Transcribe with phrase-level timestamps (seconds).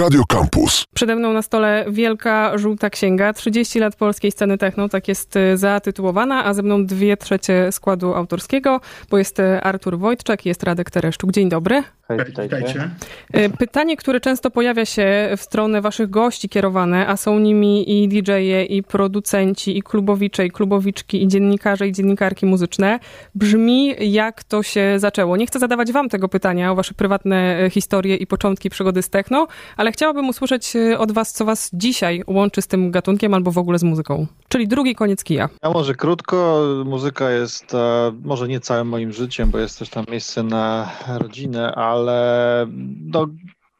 [0.00, 0.84] Radio Campus.
[0.94, 5.56] Przede mną na stole wielka żółta księga, 30 lat polskiej sceny techno, tak jest y,
[5.56, 10.62] zatytułowana, a ze mną dwie trzecie składu autorskiego, bo jest y, Artur Wojtczak i jest
[10.62, 11.32] Radek Tereszczuk.
[11.32, 11.82] Dzień dobry.
[12.08, 12.90] Hej, witajcie.
[13.36, 18.08] Y, Pytanie, które często pojawia się w stronę waszych gości kierowane, a są nimi i
[18.08, 22.98] DJ-e, i producenci, i klubowicze, i klubowiczki, i dziennikarze, i dziennikarki muzyczne,
[23.34, 25.36] brzmi jak to się zaczęło.
[25.36, 29.46] Nie chcę zadawać wam tego pytania o wasze prywatne historie i początki przygody z techno,
[29.76, 33.58] ale chciałabym usłyszeć y, od was, co was dzisiaj łączy z tym gatunkiem albo w
[33.58, 34.26] ogóle z muzyką.
[34.48, 35.48] Czyli drugi koniec kija.
[35.62, 40.04] A może krótko, muzyka jest e, może nie całym moim życiem, bo jest też tam
[40.10, 42.66] miejsce na rodzinę, ale
[43.00, 43.26] no,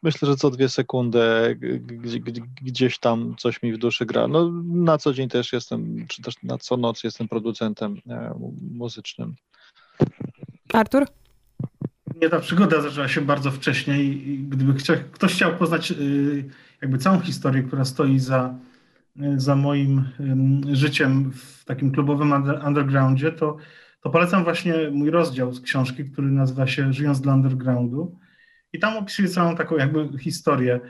[0.02, 1.58] myślę, że co dwie sekundy
[2.62, 4.28] gdzieś tam coś mi w duszy gra.
[4.28, 8.34] No, na co dzień też jestem, czy też na co noc jestem producentem e,
[8.72, 9.34] muzycznym.
[10.72, 11.06] Artur?
[12.20, 16.44] Nie, ta przygoda zaczęła się bardzo wcześnie i gdyby chcia, ktoś chciał poznać y,
[16.82, 18.54] jakby całą historię, która stoi za,
[19.16, 20.04] y, za moim
[20.72, 23.56] życiem w takim klubowym under, undergroundzie, to,
[24.00, 28.18] to polecam właśnie mój rozdział z książki, który nazywa się Żyjąc dla Undergroundu.
[28.72, 30.80] I tam opisuję całą taką jakby historię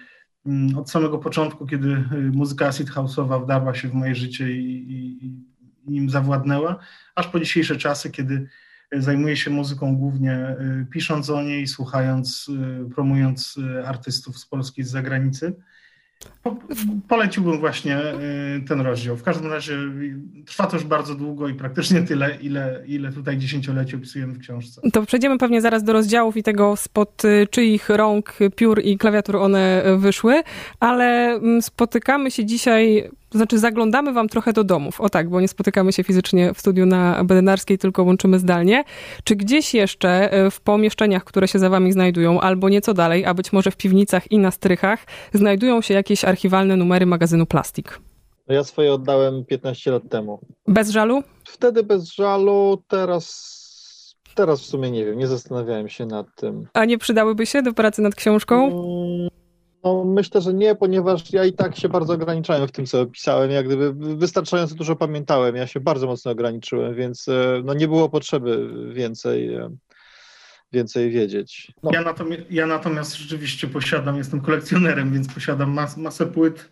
[0.76, 5.26] od samego początku, kiedy y, muzyka acid house'owa wdarła się w moje życie i, i,
[5.26, 5.32] i
[5.86, 6.78] nim zawładnęła,
[7.14, 8.48] aż po dzisiejsze czasy, kiedy
[8.92, 14.82] Zajmuję się muzyką głównie y, pisząc o niej, słuchając, y, promując y, artystów z Polski,
[14.82, 15.55] z zagranicy.
[16.42, 16.56] Po,
[17.08, 17.98] poleciłbym właśnie
[18.69, 19.16] ten rozdział.
[19.16, 19.78] W każdym razie
[20.47, 24.80] trwa to już bardzo długo i praktycznie tyle, ile, ile tutaj dziesięcioleci opisujemy w książce.
[24.92, 29.82] To przejdziemy pewnie zaraz do rozdziałów i tego spod czyich rąk, piór i klawiatur one
[29.98, 30.42] wyszły,
[30.80, 35.00] ale mm, spotykamy się dzisiaj, to znaczy zaglądamy wam trochę do domów.
[35.00, 38.84] O tak, bo nie spotykamy się fizycznie w studiu na Bedenarskiej, tylko łączymy zdalnie.
[39.24, 43.34] Czy gdzieś jeszcze y, w pomieszczeniach, które się za wami znajdują, albo nieco dalej, a
[43.34, 48.00] być może w piwnicach i na strychach, znajdują się jakieś archiwalne numery magazynu Plastik?
[48.48, 50.40] No ja swoje oddałem 15 lat temu.
[50.68, 51.22] Bez żalu?
[51.44, 56.66] Wtedy bez żalu, teraz, teraz w sumie nie wiem, nie zastanawiałem się nad tym.
[56.74, 58.70] A nie przydałyby się do pracy nad książką?
[59.84, 63.50] No, myślę, że nie, ponieważ ja i tak się bardzo ograniczałem w tym, co pisałem.
[63.50, 65.56] Jak gdyby wystarczająco dużo pamiętałem.
[65.56, 69.76] Ja się bardzo mocno ograniczyłem, więc e, no, nie było potrzeby więcej, e,
[70.72, 71.72] więcej wiedzieć.
[71.82, 76.70] No, Ja, natomiast, ja natomiast rzeczywiście posiadam, jestem kolekcjonerem, więc posiadam mas, masę płyt,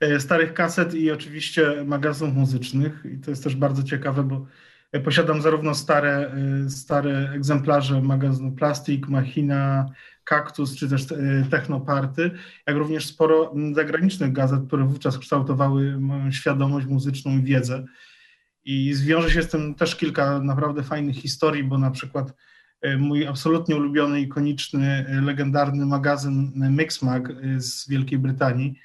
[0.00, 3.02] e, starych kaset i oczywiście magazynów muzycznych.
[3.14, 4.46] I to jest też bardzo ciekawe, bo
[5.04, 6.34] posiadam zarówno stare,
[6.68, 9.86] stare egzemplarze magazynu Plastik, Machina,
[10.24, 11.16] Kaktus, czy też e,
[11.50, 12.30] Technoparty,
[12.66, 17.84] jak również sporo zagranicznych gazet, które wówczas kształtowały moją świadomość muzyczną i wiedzę.
[18.64, 22.34] I zwiąże się z tym też kilka naprawdę fajnych historii, bo na przykład
[22.80, 28.80] e, mój absolutnie ulubiony, ikoniczny, e, legendarny magazyn Mixmag z Wielkiej Brytanii,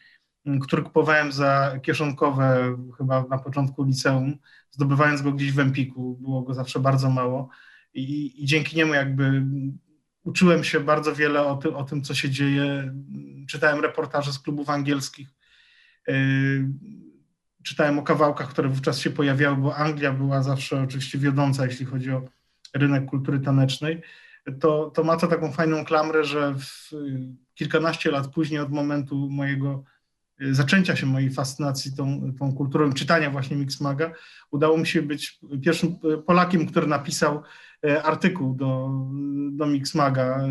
[0.62, 4.38] który kupowałem za kieszonkowe chyba na początku liceum,
[4.72, 7.50] zdobywając go gdzieś w Empiku, było go zawsze bardzo mało
[7.94, 9.46] i, i dzięki niemu jakby
[10.24, 12.94] uczyłem się bardzo wiele o, ty, o tym, co się dzieje.
[13.50, 15.30] Czytałem reportaże z klubów angielskich,
[16.08, 16.70] yy,
[17.64, 22.12] czytałem o kawałkach, które wówczas się pojawiały, bo Anglia była zawsze oczywiście wiodąca, jeśli chodzi
[22.12, 22.26] o
[22.76, 24.02] rynek kultury tanecznej.
[24.60, 26.92] To, to ma to taką fajną klamrę, że w,
[27.54, 29.84] kilkanaście lat później od momentu mojego
[30.52, 34.12] zaczęcia się mojej fascynacji tą, tą kulturą czytania właśnie Mixmaga,
[34.52, 35.96] udało mi się być pierwszym
[36.26, 37.42] Polakiem, który napisał
[37.86, 38.90] y, artykuł do,
[39.52, 40.48] do Mixmaga y,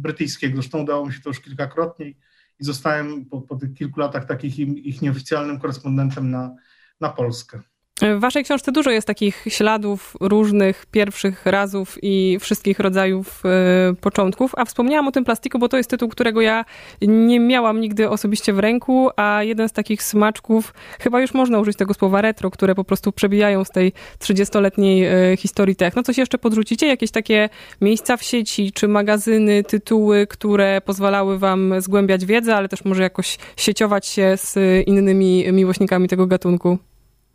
[0.00, 0.56] brytyjskiego.
[0.56, 4.58] Zresztą udało mi się to już kilkakrotnie i zostałem po, po tych kilku latach takich
[4.58, 6.54] im- ich nieoficjalnym korespondentem na,
[7.00, 7.60] na Polskę.
[8.02, 14.52] W waszej książce dużo jest takich śladów różnych pierwszych razów i wszystkich rodzajów e, początków,
[14.56, 16.64] a wspomniałam o tym plastiku, bo to jest tytuł, którego ja
[17.02, 21.76] nie miałam nigdy osobiście w ręku, a jeden z takich smaczków, chyba już można użyć
[21.76, 26.02] tego słowa retro, które po prostu przebijają z tej 30-letniej e, historii techno.
[26.02, 26.86] Coś jeszcze podrzucicie?
[26.86, 27.48] Jakieś takie
[27.80, 33.38] miejsca w sieci, czy magazyny, tytuły, które pozwalały wam zgłębiać wiedzę, ale też może jakoś
[33.56, 34.58] sieciować się z
[34.88, 36.78] innymi miłośnikami tego gatunku?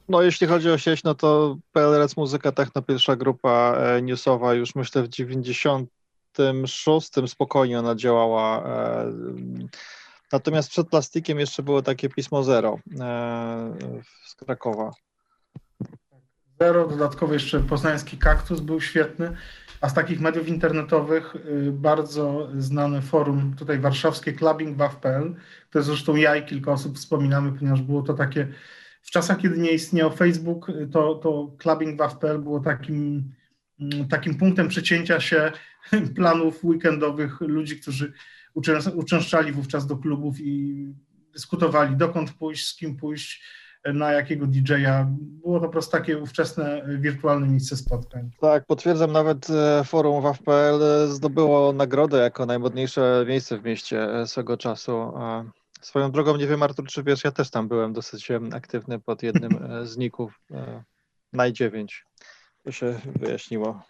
[0.09, 4.75] No jeśli chodzi o sieć, no to PLRC Muzyka Techno, pierwsza grupa e, newsowa, już
[4.75, 8.63] myślę w 96 spokojnie ona działała.
[8.65, 9.13] e,
[10.31, 13.73] Natomiast przed plastikiem jeszcze było takie pismo Zero e,
[14.25, 14.91] z Krakowa.
[16.59, 19.37] Zero, dodatkowo jeszcze poznański kaktus był świetny,
[19.81, 25.35] a z takich mediów internetowych y, bardzo znane forum tutaj warszawskie clubbingbaw.pl,
[25.71, 28.47] to jest zresztą ja i kilka osób wspominamy, ponieważ było to takie,
[29.07, 33.31] w czasach kiedy nie istniał Facebook, to, to clubbingbaw.pl było takim,
[33.79, 35.51] mm, takim punktem przecięcia się
[36.15, 38.13] planów weekendowych ludzi, którzy
[38.95, 40.85] uczęszczali wówczas do klubów i
[41.33, 43.43] dyskutowali, dokąd pójść, z kim pójść,
[43.93, 45.07] na jakiego DJ-a.
[45.19, 48.29] Było to po prostu takie ówczesne wirtualne miejsce spotkań.
[48.39, 54.57] Tak, potwierdzam, nawet e, forum WAF.pl zdobyło nagrodę jako najmodniejsze miejsce w mieście e, swego
[54.57, 55.11] czasu.
[55.81, 59.59] Swoją drogą, nie wiem Artur, czy wiesz, ja też tam byłem dosyć aktywny pod jednym
[59.83, 60.39] z ników,
[61.33, 62.05] Naj 9
[62.67, 63.81] to się wyjaśniło.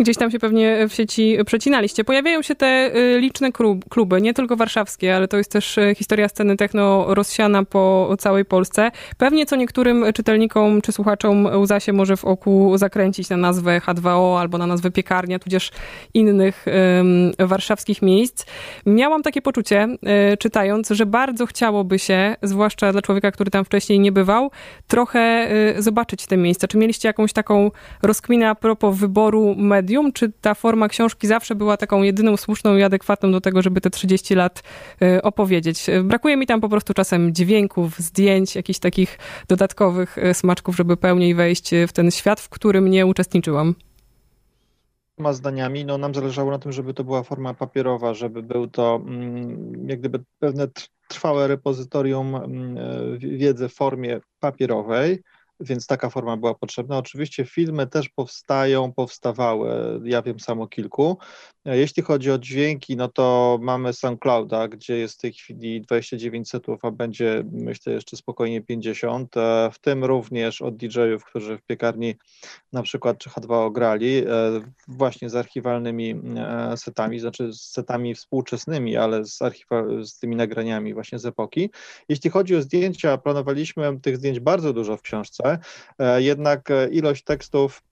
[0.00, 2.04] Gdzieś tam się pewnie w sieci przecinaliście.
[2.04, 3.52] Pojawiają się te y, liczne
[3.90, 8.44] kluby, nie tylko warszawskie, ale to jest też y, historia sceny techno rozsiana po całej
[8.44, 8.90] Polsce.
[9.18, 14.40] Pewnie co niektórym czytelnikom czy słuchaczom łza się może w oku zakręcić na nazwę H2O
[14.40, 15.70] albo na nazwę piekarnia, tudzież
[16.14, 16.66] innych
[17.38, 18.46] warszawskich miejsc.
[18.86, 19.88] Miałam takie poczucie,
[20.32, 24.50] y, czytając, że bardzo chciałoby się, zwłaszcza dla człowieka, który tam wcześniej nie bywał,
[24.86, 25.48] trochę
[25.78, 26.68] zobaczyć te miejsca.
[26.68, 27.70] Czy mieliście jakąś taką
[28.02, 30.12] rozkminę a propos wyboru medium.
[30.12, 33.90] Czy ta forma książki zawsze była taką jedyną słuszną i adekwatną do tego, żeby te
[33.90, 34.62] 30 lat
[35.02, 35.86] y, opowiedzieć?
[36.04, 41.34] Brakuje mi tam po prostu czasem dźwięków, zdjęć, jakichś takich dodatkowych y, smaczków, żeby pełniej
[41.34, 43.74] wejść w ten świat, w którym nie uczestniczyłam
[45.18, 49.00] ma zdaniami, no nam zależało na tym, żeby to była forma papierowa, żeby był to
[49.06, 50.68] mm, jak gdyby pewne
[51.08, 55.22] trwałe repozytorium mm, wiedzy w formie papierowej,
[55.60, 56.98] więc taka forma była potrzebna.
[56.98, 61.18] Oczywiście filmy też powstają, powstawały, ja wiem samo kilku.
[61.64, 66.84] Jeśli chodzi o dźwięki, no to mamy SoundClouda, gdzie jest w tej chwili 29 setów,
[66.84, 72.14] a będzie myślę jeszcze spokojnie 50, e, w tym również od DJ-ów, którzy w piekarni
[72.72, 74.24] na przykład czy H2 grali, e,
[74.88, 80.94] właśnie z archiwalnymi e, setami, znaczy z setami współczesnymi, ale z, archiwa- z tymi nagraniami
[80.94, 81.70] właśnie z epoki.
[82.08, 85.53] Jeśli chodzi o zdjęcia, planowaliśmy tych zdjęć bardzo dużo w książce,
[86.18, 87.82] jednak ilość tekstów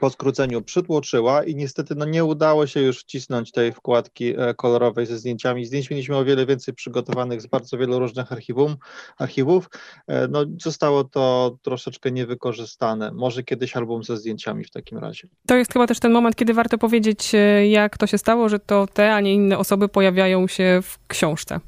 [0.00, 5.06] po skróceniu przytłoczyła i niestety no, nie udało się już wcisnąć tej wkładki e, kolorowej
[5.06, 5.66] ze zdjęciami.
[5.66, 8.76] Zdjęć mieliśmy o wiele więcej przygotowanych z bardzo wielu różnych archiwum,
[9.18, 9.70] archiwów.
[10.06, 13.12] E, no, zostało to troszeczkę niewykorzystane.
[13.12, 15.28] Może kiedyś album ze zdjęciami w takim razie.
[15.46, 18.58] To jest chyba też ten moment, kiedy warto powiedzieć, e, jak to się stało, że
[18.58, 21.60] to te, a nie inne osoby pojawiają się w książce.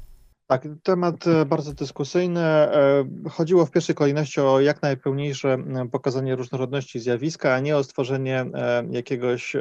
[0.47, 2.41] Tak, temat e, bardzo dyskusyjny.
[2.41, 5.57] E, chodziło w pierwszej kolejności o jak najpełniejsze
[5.91, 9.55] pokazanie różnorodności zjawiska, a nie o stworzenie e, jakiegoś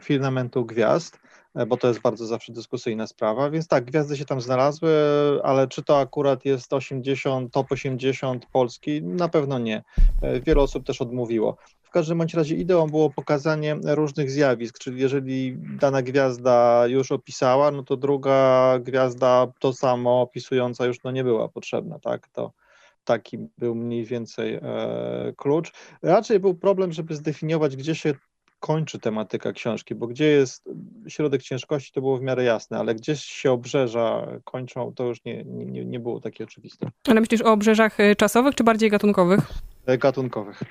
[0.00, 1.18] filamentu gwiazd,
[1.68, 3.50] bo to jest bardzo zawsze dyskusyjna sprawa.
[3.50, 4.90] Więc tak, gwiazdy się tam znalazły,
[5.42, 9.02] ale czy to akurat jest 80, top 80 Polski?
[9.02, 9.82] Na pewno nie.
[10.46, 11.56] Wiele osób też odmówiło.
[11.82, 17.70] W każdym bądź razie ideą było pokazanie różnych zjawisk, czyli jeżeli dana gwiazda już opisała,
[17.70, 22.28] no to druga gwiazda to samo opisująca już no nie była potrzebna, tak?
[22.28, 22.52] To
[23.04, 25.72] taki był mniej więcej e, klucz.
[26.02, 28.14] Raczej był problem, żeby zdefiniować, gdzie się
[28.60, 30.68] kończy tematyka książki, bo gdzie jest
[31.08, 35.44] środek ciężkości, to było w miarę jasne, ale gdzieś się obrzeża kończą, to już nie,
[35.44, 36.90] nie, nie było takie oczywiste.
[37.08, 39.40] Ale myślisz o obrzeżach e, czasowych czy bardziej gatunkowych?
[39.86, 40.62] E, gatunkowych.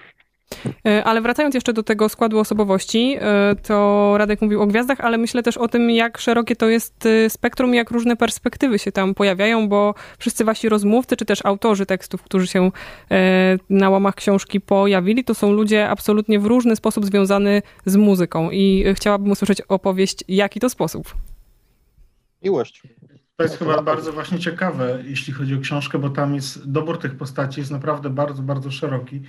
[0.85, 5.17] E, ale wracając jeszcze do tego składu osobowości, e, to Radek mówił o gwiazdach, ale
[5.17, 9.13] myślę też o tym, jak szerokie to jest e, spektrum, jak różne perspektywy się tam
[9.13, 12.71] pojawiają, bo wszyscy wasi rozmówcy, czy też autorzy tekstów, którzy się
[13.69, 18.51] na łamach książki pojawili, to są ludzie absolutnie w różny sposób związany z muzyką.
[18.51, 21.15] I chciałabym usłyszeć opowieść, jaki to sposób.
[22.43, 22.83] Miłość.
[23.35, 27.15] To jest chyba bardzo właśnie ciekawe, jeśli chodzi o książkę, bo tam jest dobór tych
[27.15, 29.21] postaci jest naprawdę bardzo, bardzo szeroki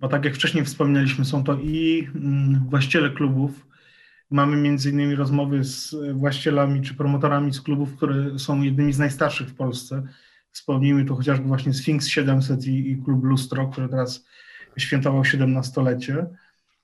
[0.00, 3.66] bo tak jak wcześniej wspominaliśmy, są to i mm, właściciele klubów.
[4.30, 9.48] Mamy między innymi rozmowy z właścicielami czy promotorami z klubów, które są jednymi z najstarszych
[9.48, 10.02] w Polsce.
[10.50, 14.24] Wspomnijmy tu chociażby właśnie Sphinx 700 i, i klub Lustro, który teraz
[14.78, 16.26] świętował 17-lecie.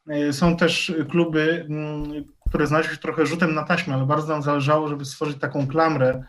[0.09, 4.43] E, są też kluby, mm, które znalazły się trochę rzutem na taśmę, ale bardzo nam
[4.43, 6.25] zależało, żeby stworzyć taką klamrę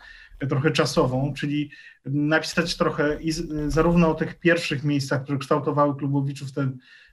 [0.48, 1.70] trochę czasową, czyli
[2.04, 3.32] napisać trochę i
[3.66, 6.70] zarówno o tych pierwszych miejscach, które kształtowały klubowiczów te,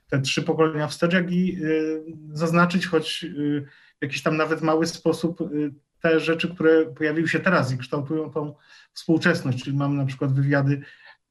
[0.08, 2.02] te trzy pokolenia wstecz, jak i y,
[2.32, 3.66] zaznaczyć choć y,
[3.98, 8.30] w jakiś tam nawet mały sposób y, te rzeczy, które pojawiły się teraz i kształtują
[8.30, 8.54] tą
[8.92, 10.82] współczesność, czyli mamy na przykład wywiady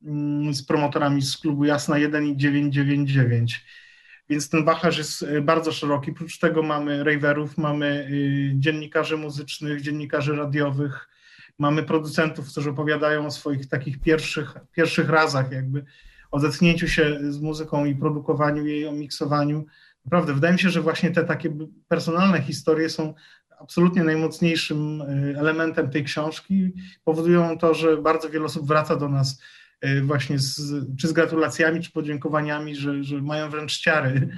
[0.03, 3.65] mm, z promotorami z klubu Jasna 1 i 999.
[4.29, 6.11] Więc ten wachlarz jest bardzo szeroki.
[6.11, 8.09] Oprócz tego mamy raverów, mamy
[8.55, 11.09] dziennikarzy muzycznych, dziennikarzy radiowych,
[11.59, 15.85] Mamy producentów, którzy opowiadają o swoich takich pierwszych, pierwszych razach, jakby
[16.31, 19.65] o zetknięciu się z muzyką i produkowaniu jej, o miksowaniu.
[20.05, 21.57] Naprawdę, wydaje mi się, że właśnie te takie
[21.87, 23.13] personalne historie są
[23.59, 26.73] absolutnie najmocniejszym y, elementem tej książki.
[27.03, 29.41] Powodują to, że bardzo wiele osób wraca do nas
[30.03, 30.61] właśnie z,
[30.99, 34.29] czy z gratulacjami, czy podziękowaniami, że, że mają wręcz ciary,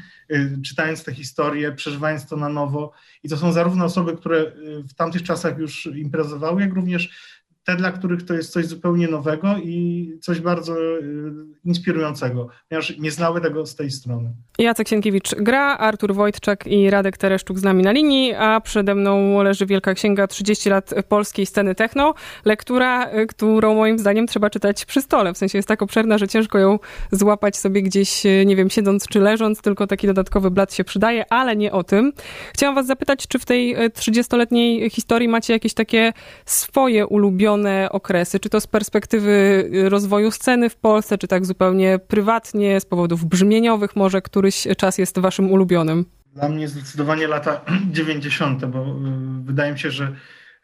[0.65, 2.91] czytając te historie, przeżywając to na nowo.
[3.23, 4.51] I to są zarówno osoby, które
[4.89, 7.35] w tamtych czasach już imprezowały, jak również
[7.65, 11.33] te, dla których to jest coś zupełnie nowego i coś bardzo y,
[11.65, 14.33] inspirującego, ponieważ nie znały tego z tej strony.
[14.59, 19.43] Jacek Sienkiewicz gra, Artur Wojtczak i Radek Tereszczuk z nami na linii, a przede mną
[19.43, 22.13] leży wielka księga 30 lat polskiej sceny techno,
[22.45, 26.27] lektura, y, którą moim zdaniem trzeba czytać przy stole, w sensie jest tak obszerna, że
[26.27, 26.79] ciężko ją
[27.11, 31.33] złapać sobie gdzieś, y, nie wiem, siedząc czy leżąc, tylko taki dodatkowy blat się przydaje,
[31.33, 32.13] ale nie o tym.
[32.53, 36.13] Chciałam was zapytać, czy w tej 30-letniej historii macie jakieś takie
[36.45, 37.54] swoje ulubione
[37.91, 38.39] okresy?
[38.39, 43.95] Czy to z perspektywy rozwoju sceny w Polsce, czy tak zupełnie prywatnie, z powodów brzmieniowych
[43.95, 46.05] może któryś czas jest waszym ulubionym?
[46.35, 50.15] Dla mnie zdecydowanie lata 90., bo y, wydaje mi się, że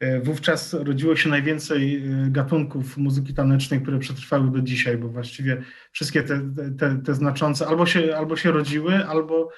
[0.01, 1.95] y, wówczas rodziło się najwięcej
[2.25, 6.41] y, gatunków muzyki tanecznej, które przetrwały do dzisiaj, bo właściwie wszystkie te,
[6.79, 9.49] te, te znaczące albo się, albo się rodziły, albo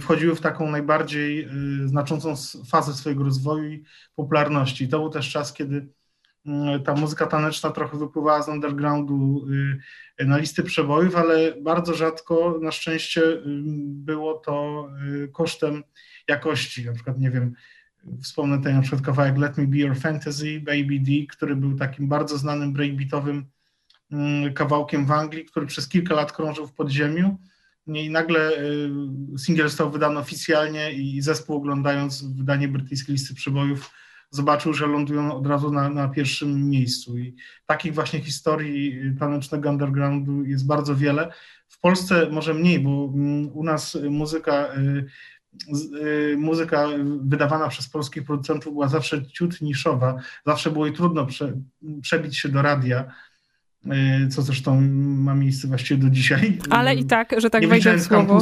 [0.00, 1.48] wchodziły w taką najbardziej
[1.84, 2.34] znaczącą
[2.70, 3.84] fazę swojego rozwoju i
[4.16, 4.88] popularności.
[4.88, 5.88] To był też czas, kiedy Mm,
[6.84, 9.46] ta muzyka taneczna trochę wypływała z undergroundu
[10.20, 13.40] y, na listy przebojów, ale bardzo rzadko na szczęście y,
[13.84, 14.88] było to
[15.24, 15.82] y, kosztem
[16.28, 16.84] jakości.
[16.84, 17.54] Na przykład, nie wiem,
[18.22, 22.08] wspomnę tutaj na przykład kawałek Let Me Be Your Fantasy, Baby D, który był takim
[22.08, 23.46] bardzo znanym breakbeatowym
[24.54, 27.38] kawałkiem w Anglii, który przez kilka lat krążył w podziemiu.
[27.86, 28.50] I nagle
[29.38, 33.90] singiel został wydany oficjalnie i zespół oglądając wydanie brytyjskiej listy przebojów
[34.30, 37.18] zobaczył, że lądują od razu na, na pierwszym miejscu.
[37.18, 41.32] I takich właśnie historii tanecznego undergroundu jest bardzo wiele.
[41.68, 45.04] W Polsce może mniej, bo mm, u nas muzyka y,
[46.04, 46.86] y, muzyka
[47.20, 50.16] wydawana przez polskich producentów była zawsze ciut niszowa,
[50.46, 51.52] zawsze było jej trudno prze,
[52.02, 53.12] przebić się do radia.
[53.92, 56.58] Y, co zresztą ma miejsce właściwie do dzisiaj.
[56.70, 58.38] Ale i tak, że tak wejdę w słowo.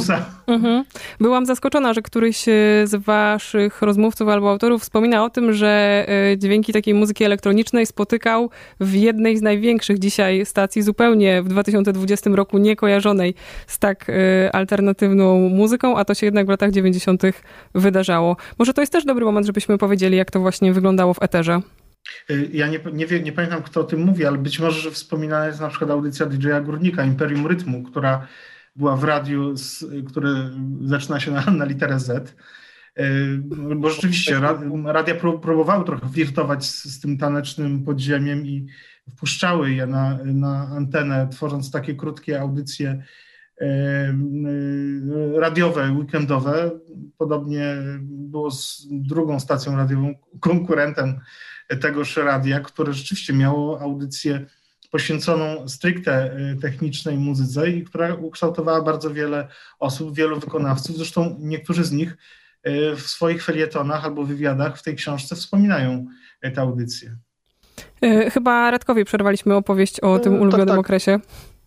[0.47, 0.83] Mhm.
[1.19, 2.51] Byłam zaskoczona, że któryś y,
[2.85, 8.49] z waszych rozmówców albo autorów wspomina o tym, że y, dźwięki takiej muzyki elektronicznej spotykał
[8.79, 13.33] w jednej z największych dzisiaj stacji, zupełnie w 2020 roku niekojarzonej
[13.67, 14.11] z tak
[14.53, 17.23] alternatywną muzyką, a to się jednak w latach 90.
[17.75, 18.37] wydarzało.
[18.59, 21.61] Może to jest też dobry moment, żebyśmy powiedzieli, jak to właśnie wyglądało w eterze.
[22.29, 25.47] Y, ja nie, nie, nie pamiętam, kto o tym mówi, ale być może, że wspominana
[25.47, 28.27] jest na przykład audycja DJ-a Górnika, Imperium Rytmu, która
[28.75, 30.29] była w radiu, z, który
[30.81, 32.35] zaczyna się na, na literę Z.
[32.99, 33.37] Y,
[33.75, 34.39] bo rzeczywiście
[34.85, 38.67] radia próbowały trochę flirtować z, z tym tanecznym podziemiem i
[39.11, 43.03] wpuszczały je na, na antenę, tworząc takie krótkie audycje
[45.35, 46.71] radiowe, weekendowe.
[47.17, 51.19] Podobnie było z drugą stacją radiową, konkurentem
[51.81, 54.45] tegoż radia, które rzeczywiście miało audycję
[54.91, 59.47] poświęconą stricte y, technicznej muzyce i która ukształtowała bardzo wiele
[59.79, 60.97] osób, wielu wykonawców.
[60.97, 62.17] Zresztą niektórzy z nich
[62.67, 66.05] y, w swoich felietonach albo wywiadach w tej książce wspominają
[66.45, 67.17] y, tę audycję.
[68.31, 70.85] Chyba Radkowi przerwaliśmy opowieść o tym tak, ulubionym tak, tak.
[70.85, 71.19] okresie.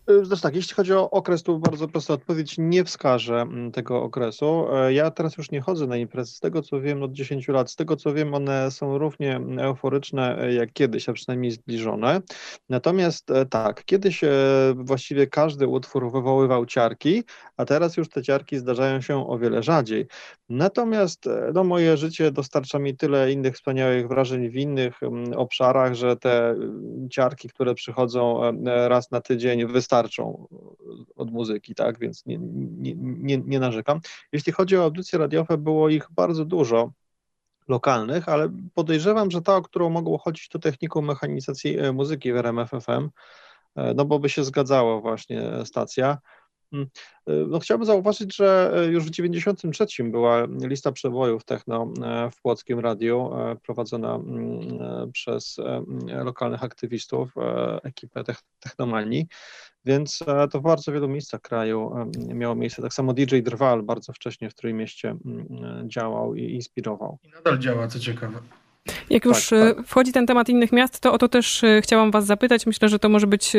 [0.07, 4.65] Zresztą tak, jeśli chodzi o okres, to bardzo prosta odpowiedź, nie wskażę mm, tego okresu.
[4.73, 7.71] E, ja teraz już nie chodzę na imprezy, z tego co wiem od 10 lat,
[7.71, 12.21] z tego co wiem one są równie euforyczne e, jak kiedyś, a przynajmniej zbliżone.
[12.69, 14.21] Natomiast e, tak, kiedyś
[14.75, 17.23] właściwie każdy utwór wywoływał ciarki,
[17.57, 20.07] a teraz już te ciarki zdarzają się o wiele rzadziej.
[20.49, 26.17] Natomiast no, moje życie dostarcza mi tyle innych wspaniałych wrażeń w innych mm, obszarach, że
[26.17, 30.47] te mm, ciarki, które przychodzą raz na tydzień wystarczą wystarczą
[31.15, 33.99] od muzyki, tak, więc nie, nie, nie, nie narzekam.
[34.31, 36.91] Jeśli chodzi o audycje radiowe, było ich bardzo dużo
[37.67, 42.37] lokalnych, ale podejrzewam, że ta, o którą mogło chodzić, to techniką mechanizacji e, muzyki w
[42.37, 43.09] RMFFM,
[43.75, 46.17] e, no bo by się zgadzało właśnie stacja.
[46.73, 46.87] Mm,
[47.27, 51.93] e, no, chciałbym zauważyć, że już w 1993 była lista przebojów techno
[52.31, 53.31] w Płockim Radiu,
[53.63, 55.57] prowadzona mm, przez
[56.07, 57.33] lokalnych aktywistów,
[57.83, 58.23] ekipę
[58.59, 59.27] Technomanii.
[59.85, 62.81] Więc e, to w bardzo wielu miejscach kraju miało miejsce.
[62.81, 65.45] Tak samo DJ Drwal bardzo wcześnie w Trójmieście mm,
[65.85, 67.17] e, działał i inspirował.
[67.23, 68.39] I nadal działa, co ciekawe.
[69.09, 69.87] Jak już tak, e, tak.
[69.87, 72.65] wchodzi ten temat innych miast, to o to też chciałam Was zapytać.
[72.65, 73.53] Myślę, że to może być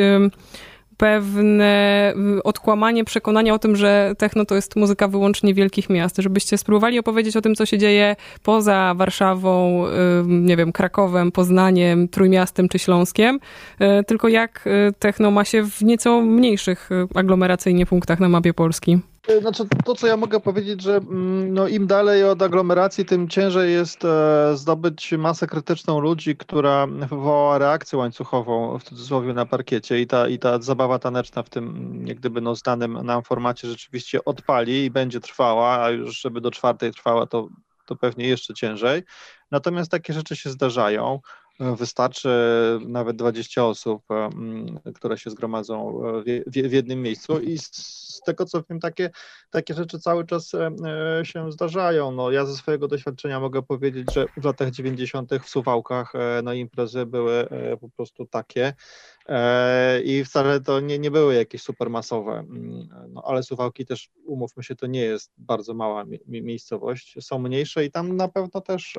[0.97, 6.17] pewne odkłamanie przekonania o tym, że techno to jest muzyka wyłącznie wielkich miast.
[6.17, 9.85] Żebyście spróbowali opowiedzieć o tym, co się dzieje poza Warszawą,
[10.27, 13.39] nie wiem, Krakowem, Poznaniem, Trójmiastem czy Śląskiem,
[13.81, 18.53] y, tylko jak y, techno ma się w nieco mniejszych y, aglomeracyjnie punktach na mapie
[18.53, 18.99] Polski.
[19.27, 23.29] E, znaczy, to co ja mogę powiedzieć, że mm, no, im dalej od aglomeracji, tym
[23.29, 30.01] ciężej jest e, zdobyć masę krytyczną ludzi, która wywołała reakcję łańcuchową w cudzysłowie na parkiecie
[30.01, 34.25] i ta, i ta zabawa taneczna w tym jak gdyby no, znanym nam formacie rzeczywiście
[34.25, 37.47] odpali i będzie trwała, a już żeby do czwartej trwała, to,
[37.85, 39.03] to pewnie jeszcze ciężej.
[39.51, 41.19] Natomiast takie rzeczy się zdarzają.
[41.59, 42.29] Wystarczy
[42.87, 44.03] nawet 20 osób,
[44.95, 46.01] które się zgromadzą
[46.47, 49.09] w, w jednym miejscu i z tego co wiem, takie,
[49.49, 50.71] takie rzeczy cały czas e,
[51.23, 52.11] się zdarzają.
[52.11, 55.31] No, ja ze swojego doświadczenia mogę powiedzieć, że w latach 90.
[55.43, 58.73] w Suwałkach e, no, imprezy były e, po prostu takie,
[60.03, 64.75] i wcale to nie, nie były jakieś supermasowe, mm, no, ale Suwałki też, umówmy się,
[64.75, 68.97] to nie jest bardzo mała mi miejscowość, są mniejsze i tam na pewno też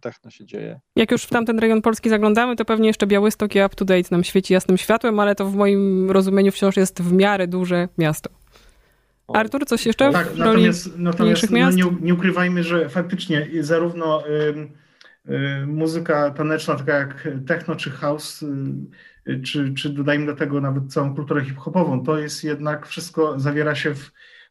[0.00, 0.80] techno się dzieje.
[0.96, 4.08] Jak już w tamten rejon Polski zaglądamy, to pewnie jeszcze Białystok i Up to Date
[4.10, 8.30] nam świeci jasnym światłem, ale to w moim rozumieniu wciąż jest w miarę duże miasto.
[9.34, 14.81] Artur, coś jeszcze tak, natomiast, natomiast no, nie, nie, ukrywajmy, że faktycznie zarówno y,
[15.66, 18.42] muzyka taneczna, taka jak techno czy house,
[19.28, 23.74] y, czy, czy dodajmy do tego nawet całą kulturę hip-hopową, to jest jednak wszystko zawiera
[23.74, 24.04] się w,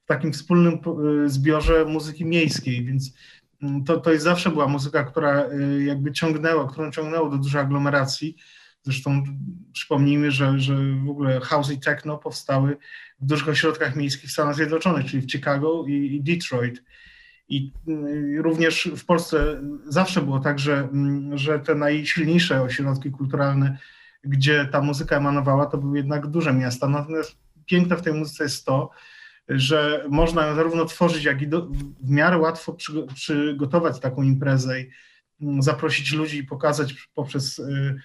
[0.04, 0.80] w takim wspólnym
[1.26, 3.14] y, zbiorze muzyki miejskiej, więc
[3.62, 5.46] mm, to, to jest zawsze była muzyka, która
[5.86, 8.38] jakby ciągnęła, którą ciągnęło do dużej aglomeracji.
[8.84, 9.24] Zresztą
[9.74, 10.76] przypomnijmy, że, że
[11.06, 12.78] w ogóle house i techno powstały
[13.20, 16.84] w dużych ośrodkach miejskich w Stanach Zjednoczonych, czyli w Chicago i, i Detroit.
[17.52, 23.78] I y, również w Polsce zawsze było tak, że, mm, że te najsilniejsze ośrodki kulturalne,
[24.24, 26.88] gdzie ta muzyka emanowała, to były jednak duże miasta.
[26.88, 28.90] Natomiast piękne w tej muzyce jest to,
[29.50, 31.68] że można ją zarówno tworzyć, jak i do,
[32.04, 34.90] w miarę łatwo przy, przygotować taką imprezę i
[35.42, 37.96] mm, zaprosić ludzi i pokazać poprzez, y,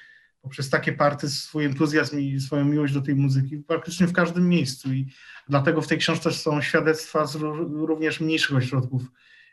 [0.42, 4.92] poprzez takie party swój entuzjazm i swoją miłość do tej muzyki praktycznie w każdym miejscu.
[4.92, 5.06] I
[5.48, 7.36] dlatego w tej książce są świadectwa z
[7.72, 9.02] również mniejszych ośrodków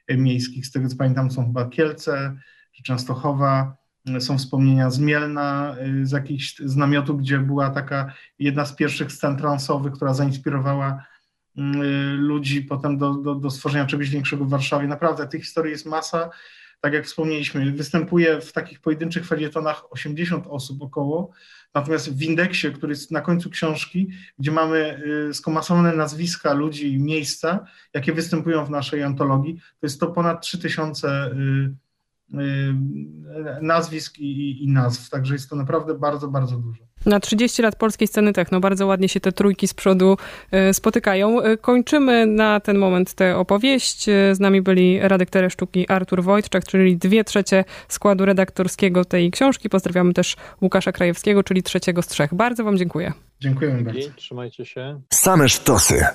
[0.10, 0.66] miejskich.
[0.66, 2.36] Z tego co pamiętam, są chyba Kielce
[2.72, 3.78] czy Częstochowa,
[4.20, 9.38] są wspomnienia z Mielna, z jakichś z namiotu, gdzie była taka jedna z pierwszych scen
[9.38, 11.06] transowych, która zainspirowała
[11.58, 11.82] mm,
[12.16, 14.88] ludzi potem do, do, do stworzenia czegoś większego w Warszawie.
[14.88, 16.30] Naprawdę tych historii jest masa.
[16.84, 21.32] Tak jak wspomnieliśmy, występuje w takich pojedynczych felietonach 80 osób około,
[21.74, 24.10] natomiast w indeksie, który jest na końcu książki,
[24.40, 30.00] gdzie mamy y, skomasowane nazwiska ludzi i miejsca, jakie występują w naszej antologii, to jest
[30.00, 31.76] to ponad 3000 y, y,
[33.62, 36.84] nazwisk i, i nazw, także jest to naprawdę bardzo, bardzo dużo.
[37.06, 40.18] Na 30 lat polskiej sceny techno bardzo ładnie się te trójki z przodu
[40.52, 41.42] e, spotykają.
[41.42, 44.06] E, kończymy na ten moment tę opowieść.
[44.06, 49.70] Z nami byli Radek Tereszczuk Artur Wojtczak, czyli dwie trzecie składu redaktorskiego tej książki.
[49.70, 52.34] Pozdrawiamy też Łukasza Krajewskiego, czyli trzeciego z trzech.
[52.34, 53.14] Bardzo wam dziękuję.
[53.40, 54.10] Dziękujemy bardzo.
[54.16, 55.02] Trzymajcie się.
[55.10, 56.06] Same sztosy.